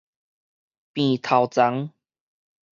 [0.95, 1.91] 辮頭髮